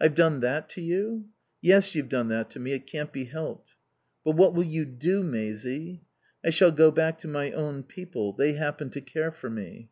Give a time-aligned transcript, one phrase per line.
[0.00, 1.28] "I've done that to you?"
[1.60, 2.72] "Yes, you've done that to me.
[2.72, 3.74] It can't be helped."
[4.24, 6.02] "But, what will you do, Maisie?"
[6.44, 8.32] "I shall go back to my own people.
[8.32, 9.88] They happen to care for me."